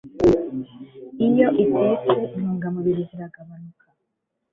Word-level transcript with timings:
iyo 1.27 1.47
itetse 1.63 2.11
intungamubiri 2.35 3.01
ziragabanuka. 3.09 3.85